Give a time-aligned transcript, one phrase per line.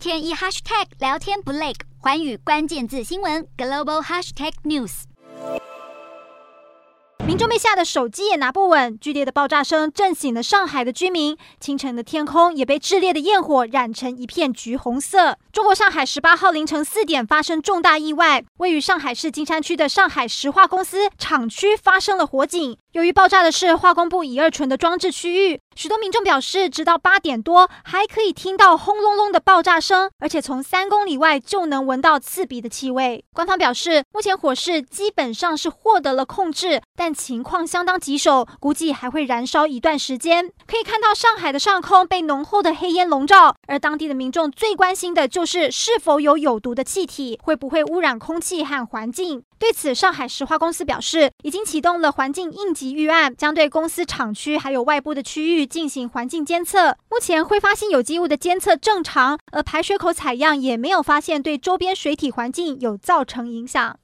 [0.00, 5.02] 天一 hashtag 聊天不累，寰宇关键字新闻 global hashtag news。
[7.26, 11.36] 民众被吓得手机也拿不稳，剧烈的爆炸声震醒了上海的居民。
[11.60, 15.36] 清晨的天空也被炽烈的焰火染成一片橘红色。
[15.52, 22.76] 中国上海十八号凌晨四点发生重大意外，位于上海市金山区的上海石化公司厂区发生了火警。
[22.92, 33.24] 由于爆炸的是化工部乙二醇的装置区域，许多民众表示，直到八点多还可以听到轰隆隆的爆炸声，而且从三公里外就能闻到刺鼻的气味。
[33.32, 40.52] 官方表示，目前火势基本上是获得了控制，但情况相当棘手，估计还会燃烧一段时间。
[40.66, 49.42] 可以看到上海的上空被浓厚的黑烟笼罩，而当地的民众最关心的就是是否有有毒的气体，会不会污染空气和环境。
[49.58, 56.98] 对此，上海石化公司表示，已经启动了环境应急预案，将对公司厂区还有外部的区域进行环境监测。
[57.08, 63.96] 目前挥发性有机物的监测正常，而排水口采样也没有发现对周边水体环境有造成影响。